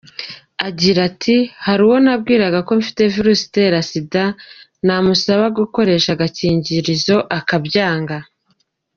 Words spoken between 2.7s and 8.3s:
mfite Virusi itera Sida, namusaba gukoresha agakingirizo akabyanga.